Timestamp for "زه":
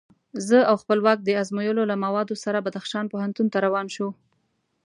0.47-0.57